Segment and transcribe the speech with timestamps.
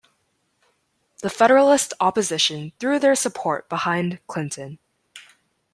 [1.21, 4.79] The Federalist opposition threw their support behind Clinton.